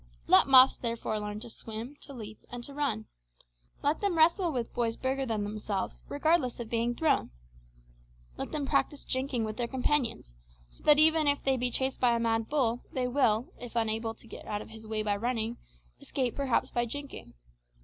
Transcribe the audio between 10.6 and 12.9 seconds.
so that if even they be chased by a mad bull,